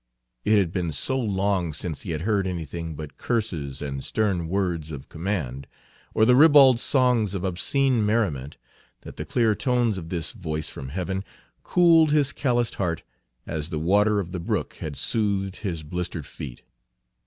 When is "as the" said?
13.45-13.77